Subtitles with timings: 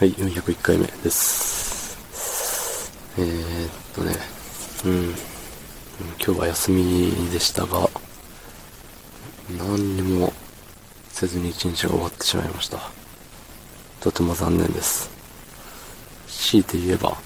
[0.00, 1.98] はい、401回目です。
[3.18, 4.14] えー、っとね、
[4.86, 5.10] うん、
[6.24, 7.86] 今日は休みでしたが、
[9.58, 10.32] 何にも
[11.10, 12.78] せずに一日が終わってしまいました。
[14.00, 15.10] とても残念です。
[16.28, 17.18] 強いて言えば、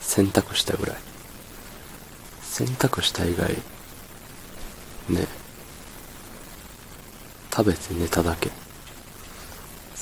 [0.00, 0.96] 洗濯したぐらい。
[2.40, 3.50] 洗濯した以外、
[5.10, 5.26] ね、
[7.54, 8.63] 食べて寝ただけ。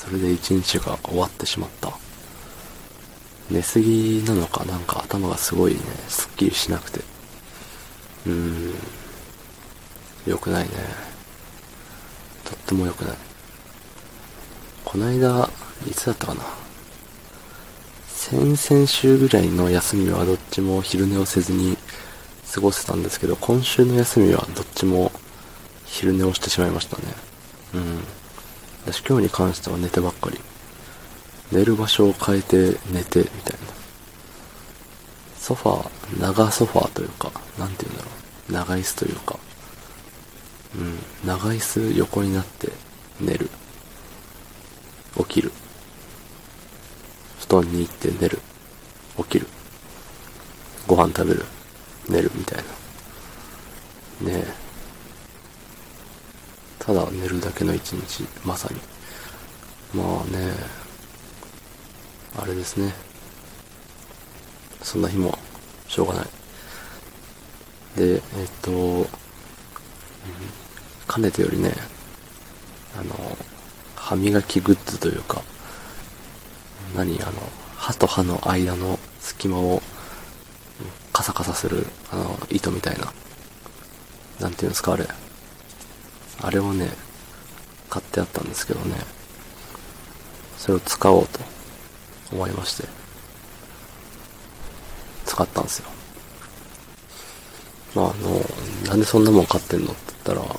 [0.03, 1.91] それで一日が終わってしまった。
[3.49, 6.99] 寝すぎなのかなんか頭がすごいね、すっきりしなくて。
[8.25, 8.73] うーん。
[10.25, 10.69] 良くないね。
[12.43, 13.17] とっても良くない。
[14.83, 15.49] こないだ、
[15.87, 16.43] いつだったかな。
[18.07, 21.77] 先々週ぐらいの休みはどっちも昼寝をせずに
[22.53, 25.11] 過ごせたんですけど、今週の休みはどっちも
[25.85, 27.03] 昼寝をしてしまいましたね。
[27.73, 28.03] うん。
[28.85, 30.39] 私今日に関しては寝てばっかり。
[31.51, 33.67] 寝る場所を変えて寝て、みたいな。
[35.37, 38.09] ソファー、長ソファーというか、なんて言うんだろ
[38.49, 38.51] う。
[38.51, 39.39] 長椅子というか。
[40.75, 42.71] うん、長椅子横になって
[43.21, 43.49] 寝る。
[45.17, 45.51] 起きる。
[47.39, 48.39] 布団に行って寝る。
[49.17, 49.47] 起きる。
[50.87, 51.45] ご飯食べる。
[52.09, 52.63] 寝るみたい
[54.23, 54.31] な。
[54.31, 54.62] ねえ。
[56.85, 58.79] ただ寝るだけの一日、まさに。
[59.93, 60.53] まあね、
[62.37, 62.93] あれですね。
[64.81, 65.37] そんな日も、
[65.87, 66.25] しょうがない。
[67.95, 68.21] で、えっ
[68.61, 69.07] と、
[71.07, 71.73] かねてよりね、
[72.99, 73.37] あの、
[73.95, 75.41] 歯磨きグッズというか、
[76.97, 77.31] 何あの、
[77.77, 79.81] 歯と歯の間の隙間を
[81.13, 83.13] カサカサする、あの、糸みたいな。
[84.41, 85.07] なんていうんですか、あれ。
[86.43, 86.89] あれをね、
[87.89, 88.97] 買ってあったんですけどね、
[90.57, 91.39] それを使おうと
[92.31, 92.87] 思いまして、
[95.25, 95.89] 使ったんですよ。
[97.95, 98.41] まあ、あの、
[98.89, 99.91] なんでそんなもん買ってんの？
[99.93, 100.55] って言ったら、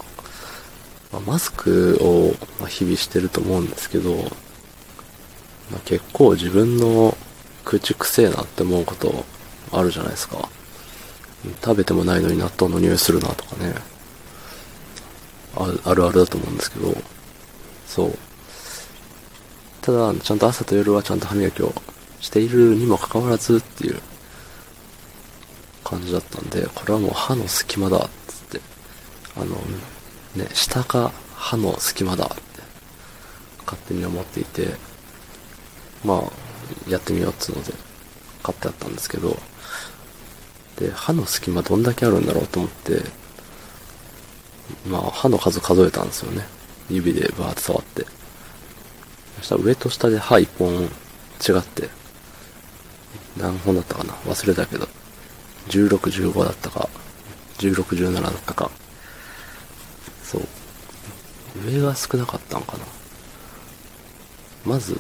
[1.12, 2.34] まあ、マスクを、
[2.66, 4.14] 日々してると思うんですけど、
[5.70, 7.16] まあ、結構自分の
[7.64, 9.25] 口くせえなって思うこと
[9.72, 10.48] あるじゃないですか。
[11.62, 13.75] 食べてもないのに納豆の匂いするなとかね。
[15.56, 16.94] あるあるだと思うんですけど、
[17.87, 18.19] そう。
[19.82, 21.72] ただ、ちゃんと朝と夜はちゃんと歯磨きを
[22.20, 24.00] しているにもかかわらずっていう
[25.84, 28.60] 感じだったんで、これはもう歯の隙間だっつって、
[29.37, 29.56] あの、
[30.34, 32.34] ね、下が歯の隙間だって
[33.64, 34.75] 勝手に思っていて、
[36.04, 37.72] まあ、やってみようっつうので
[38.43, 39.37] 買ってあったんですけど、
[40.78, 43.03] で、歯の隙間どんだけあるんだろうと思って、
[44.86, 46.47] まあ、歯の数数えたんですよね。
[46.91, 48.06] 指でバーって触って。
[49.38, 50.86] そしたら上と下で歯一本違
[51.58, 51.88] って、
[53.36, 54.14] 何本だったかな？
[54.14, 54.88] 忘れたけど、
[55.69, 56.88] 16、15だったか、
[57.58, 58.70] 16、17だったか。
[60.22, 60.42] そう。
[61.66, 62.84] 上が少なかったんかな。
[64.64, 64.96] まず、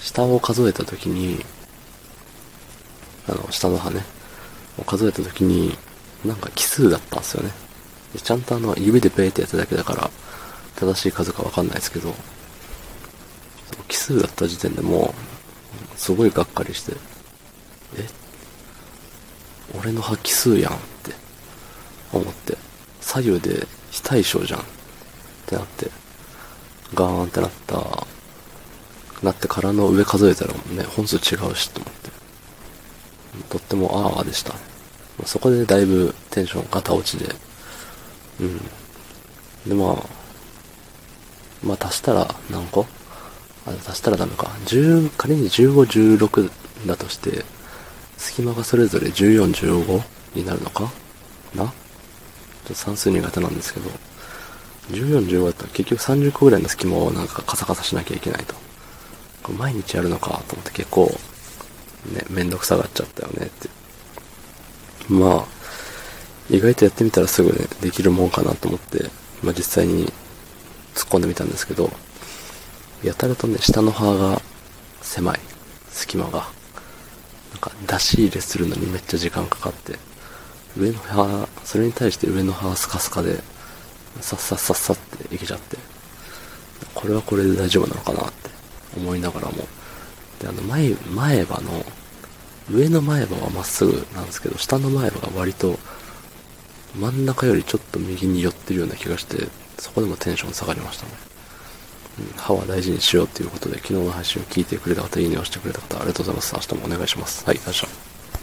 [0.00, 1.44] 下を数えたときに、
[3.28, 4.04] あの、下の歯ね、
[4.78, 5.76] を数えたときに、
[6.24, 7.52] なんか奇数だったんですよね。
[8.14, 10.10] ちゃんとあの、指でペーってやっただけだから、
[10.76, 12.14] 正しい数かわかんないですけど、
[13.88, 15.14] 奇数だった時点でも
[15.94, 16.92] う、すごいがっかりして、
[17.96, 18.08] え？
[19.78, 21.12] 俺の歯奇数やんって
[22.12, 22.56] 思って、
[23.00, 24.64] 左右で非対称じゃんっ
[25.46, 25.90] てなって、
[26.94, 28.06] ガーンってなった、
[29.22, 32.10] なってからの上数えたらね、本数違うしと思って、
[33.50, 34.54] とってもああでした。
[35.24, 37.34] そこでだいぶテンションガタ落ちで、
[38.40, 38.58] うん。
[39.68, 40.04] で、まあ、
[41.64, 42.86] まあ足したら何個？
[43.66, 44.46] あ、足したらダメか。
[44.66, 46.50] 10、仮に15、16
[46.86, 47.44] だとして、
[48.16, 50.02] 隙間がそれぞれ14、15
[50.34, 50.90] になるのか？
[51.54, 51.64] な？
[51.64, 51.72] ちょっ
[52.68, 53.90] と算数苦手なんですけど、
[54.90, 58.54] 14、15だったら結局30個ぐらいの隙間をなんかカサカサしなきゃいけないと。
[59.42, 61.06] これ毎日やるのかと思って結構、
[62.12, 63.68] ね、めんどくさがっちゃったよねって。
[65.08, 65.44] まあ、
[66.50, 69.10] 意外とやってみたらすぐね、できるもんかなと思って、
[69.42, 70.06] まあ、実際に
[70.94, 71.90] 突っ込んでみたんですけど、
[73.02, 74.40] やたらとね、下の歯が
[75.02, 75.40] 狭い。
[75.90, 76.48] 隙間が。
[77.52, 79.98] なんか、出し入れするのにめっちゃ時間かかって、
[80.76, 83.42] 上の歯、それに対して上の歯はスカスカで、
[84.20, 85.78] さっさっさっさっていけちゃって、
[86.94, 88.50] これはこれで大丈夫なのかなって
[88.96, 89.66] 思いながらも、
[90.40, 91.84] で、あの、前、前歯の、
[92.70, 95.78] 上の前歯はまっすぐなんですけど、下の前歯が割と
[96.96, 99.48] 真ん中よりちょっと右に寄ってるような気がして、
[99.78, 101.12] そこでもテンション下がりましたね。
[102.20, 106.54] うん歯は大事にしようということで、昨日の配信を聞いてくれた方、いいねをしてくれた方、ありがとうございます。
[106.54, 107.44] 明日もお願いします。
[107.44, 108.15] はい、よっしゃ。